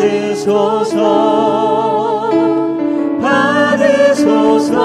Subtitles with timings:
[0.00, 0.96] 받으소서.
[3.20, 4.80] 받으소서.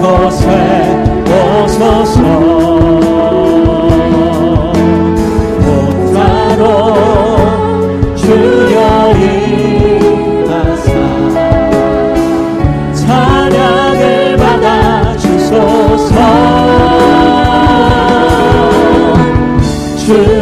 [0.00, 0.48] 그곳에
[1.28, 2.22] 오소서.
[5.60, 6.64] 복자로
[8.16, 8.78] 주여
[9.20, 10.88] 임하사.
[12.94, 16.14] 찬양을 받아 주소서.
[19.98, 20.39] 주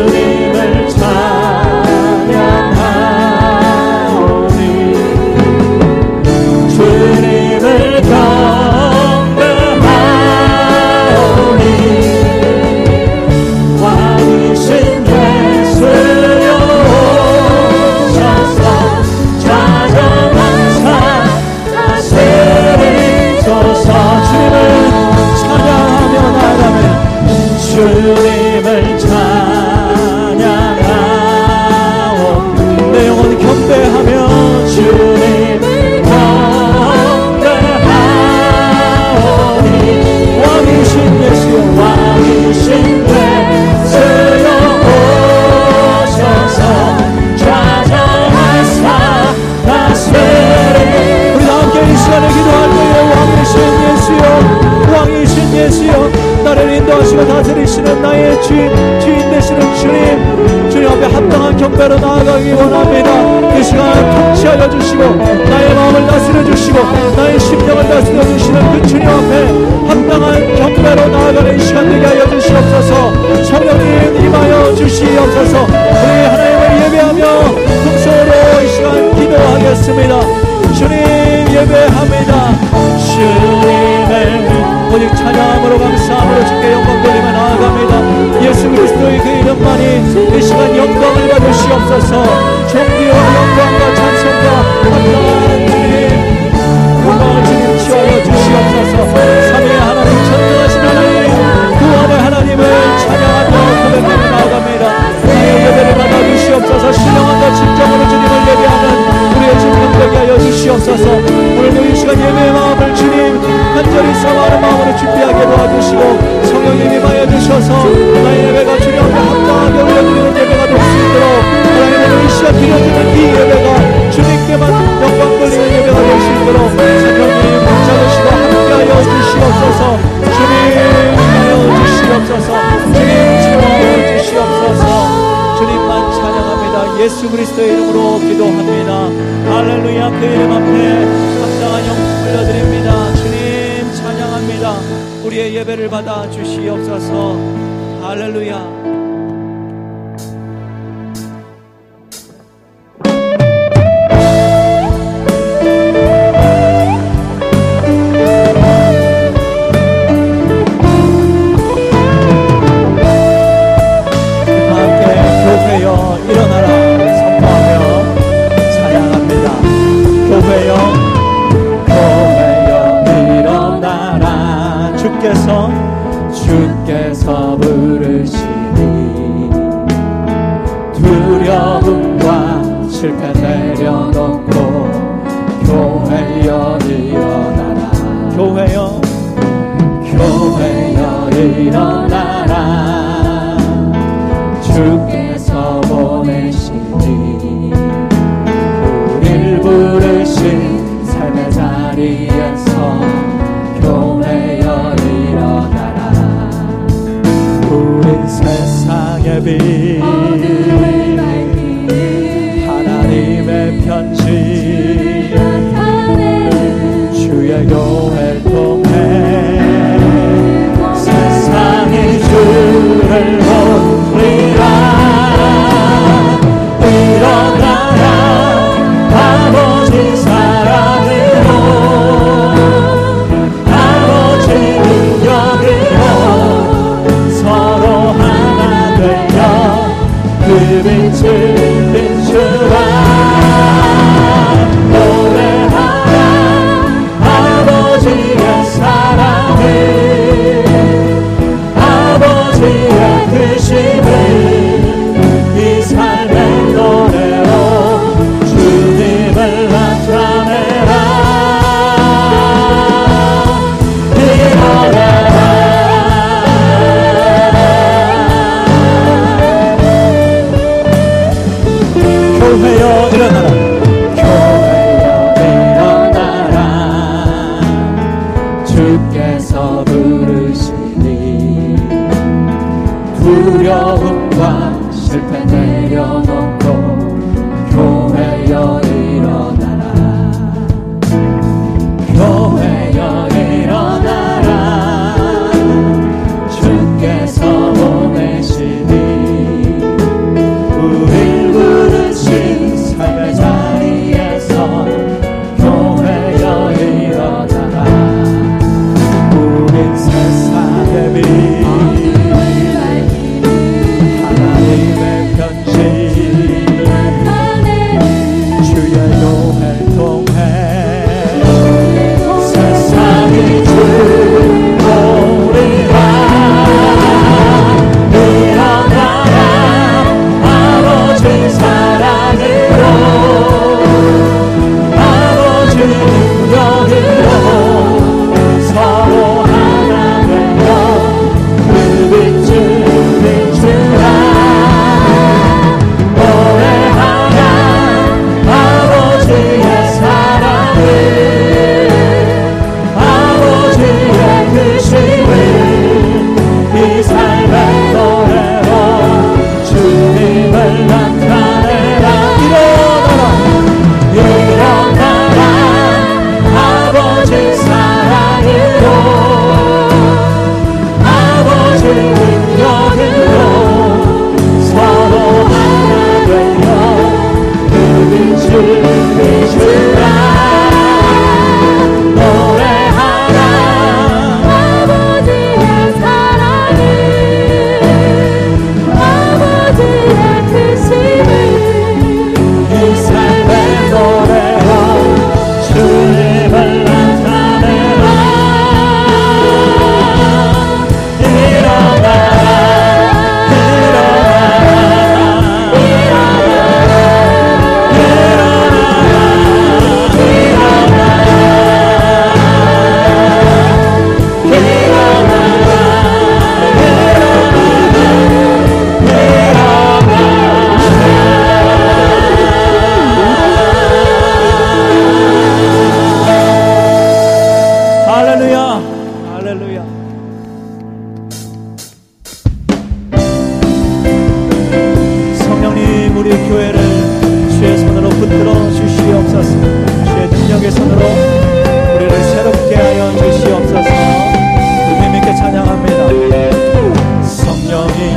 [217.64, 218.27] go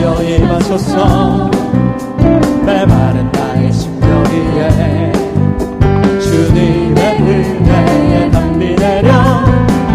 [0.02, 1.52] 주여 임하소서.
[2.66, 5.12] 내 마른 나의 심령이에.
[6.20, 9.12] 주님의 은혜에 낭비 내려.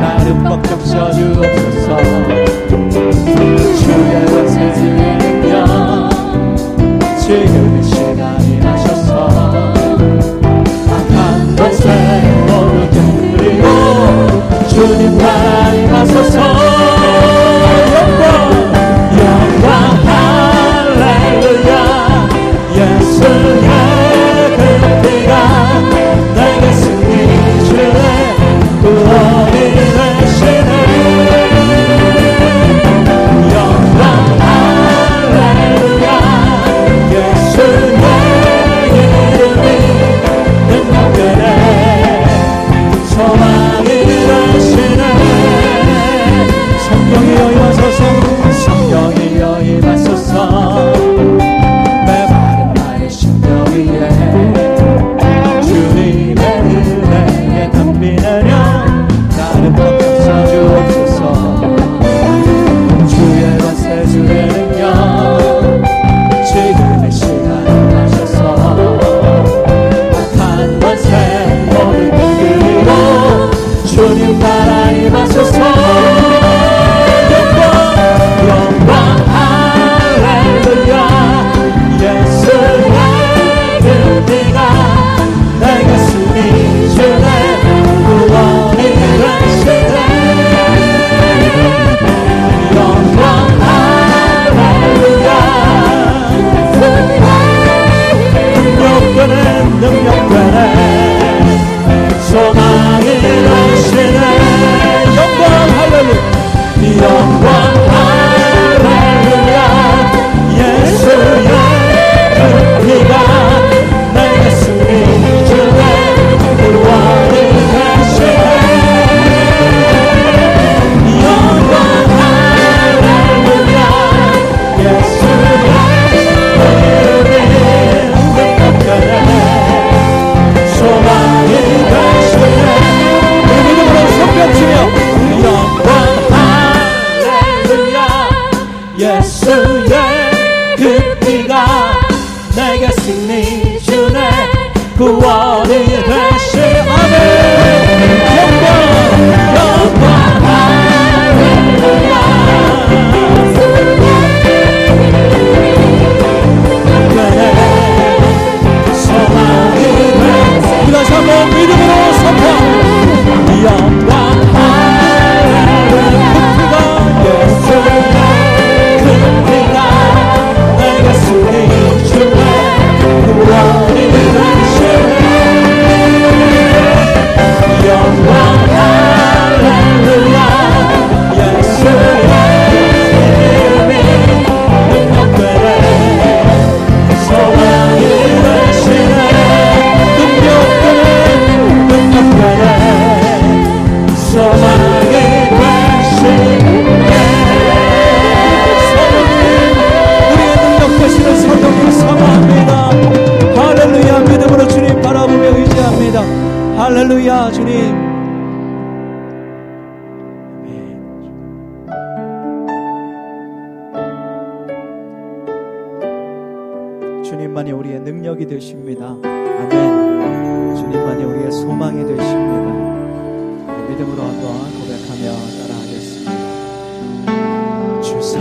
[0.01, 1.97] 나를 벅적 셔주옵소서.
[3.81, 5.16] 주의 은혜에
[23.29, 23.96] the light.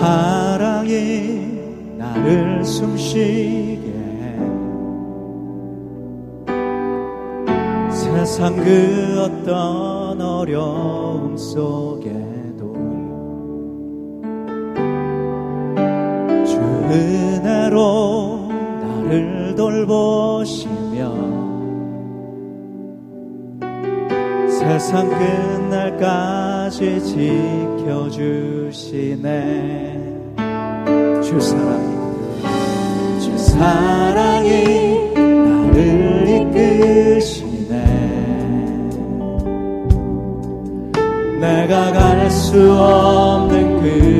[0.05, 3.87] 사랑이 나를 숨쉬게
[4.21, 4.37] 해
[7.89, 12.75] 세상 그 어떤 어려움 속에도
[16.45, 16.59] 주
[16.91, 18.47] 은혜로
[18.81, 21.15] 나를 돌보시며
[24.51, 27.74] 세상 끝날까지 지켜
[28.10, 30.02] 주시네.
[31.24, 31.95] 주 사랑이
[33.21, 37.74] 주 사랑이 나를 이끄시네.
[41.39, 44.14] 내가 갈 수 없는 그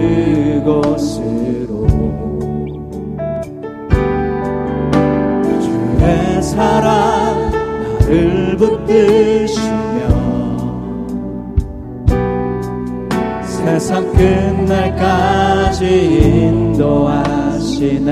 [14.18, 15.86] 끝날까지
[16.76, 18.06] 인도하시네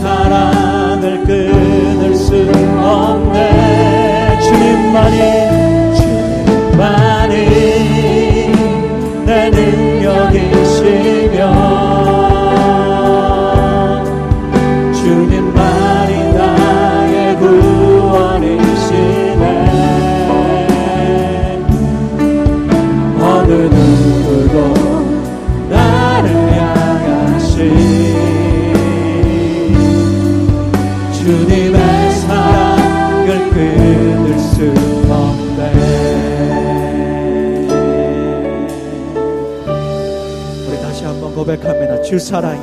[0.00, 2.34] 사랑을 끊을 수
[2.80, 4.38] 없네.
[4.40, 5.39] 주님만이
[42.10, 42.60] 주 사랑이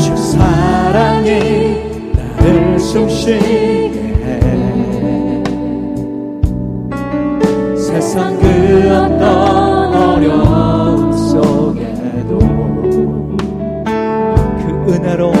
[0.00, 1.82] 주 사랑이
[2.14, 3.40] 나를 숨쉬게
[4.22, 4.40] 해.
[7.76, 8.46] 세상 그
[8.88, 12.38] 어떤 어려움 속에도
[14.62, 15.37] 그 은혜로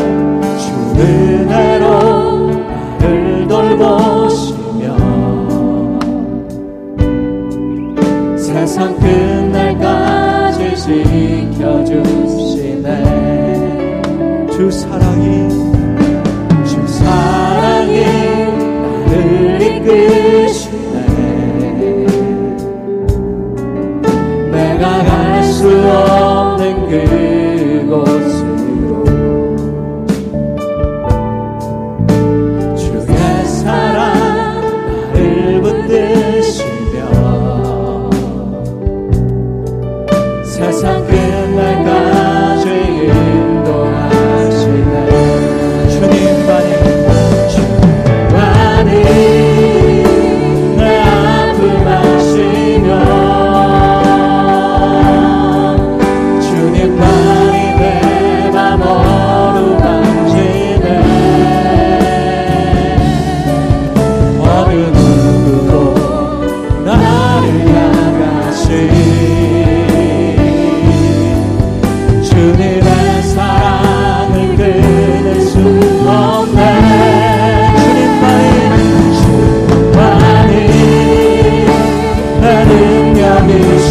[35.38, 36.77] 나를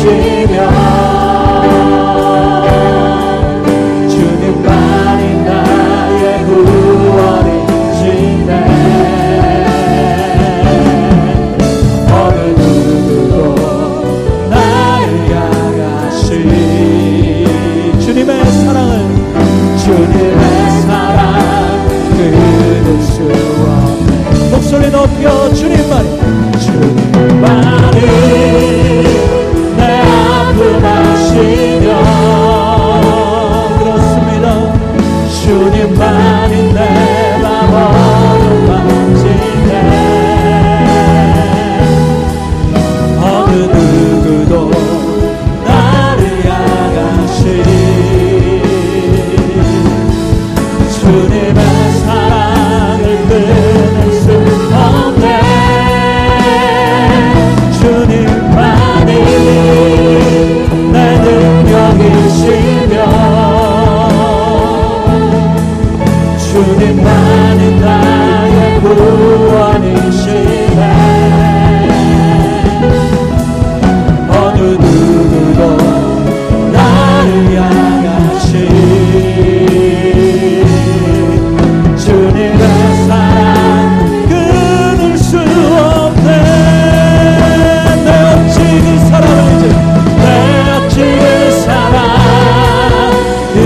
[0.08, 0.46] Jesus.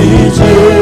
[0.03, 0.80] 一切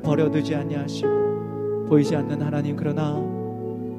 [0.00, 3.32] 버려두지 아니하시고 보이지 않는 하나님 그러나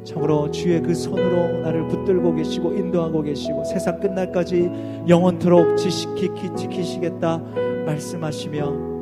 [0.04, 4.70] 참으로 주의 그 손으로 나를 붙들고 계시고 인도하고 계시고 세상 끝날까지
[5.08, 7.38] 영원토록 지식히 지키시겠다
[7.86, 8.94] 말씀하시며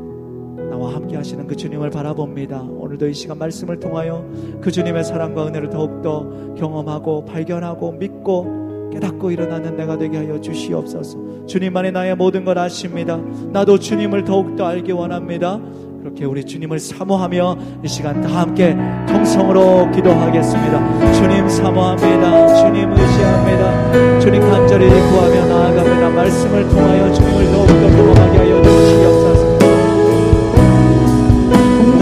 [0.69, 2.61] 나와 함께 하시는 그 주님을 바라봅니다.
[2.61, 4.25] 오늘도 이 시간 말씀을 통하여
[4.61, 8.60] 그 주님의 사랑과 은혜를 더욱더 경험하고 발견하고 믿고
[8.91, 11.45] 깨닫고 일어나는 내가 되게 하여 주시옵소서.
[11.47, 13.17] 주님만이 나의 모든 걸 아십니다.
[13.51, 15.59] 나도 주님을 더욱더 알기 원합니다.
[16.01, 18.75] 그렇게 우리 주님을 사모하며 이 시간 다 함께
[19.07, 21.13] 통성으로 기도하겠습니다.
[21.13, 22.55] 주님 사모합니다.
[22.55, 24.19] 주님 의지합니다.
[24.19, 26.09] 주님 간절히 구하며 나아갑니다.
[26.09, 28.21] 말씀을 통하여 주님을 더욱더 경험